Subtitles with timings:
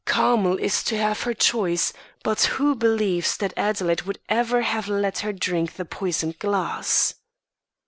[0.07, 1.93] Carmel is to have her choice;
[2.23, 7.13] but who believes that Adelaide would ever have let her drink the poisoned glass?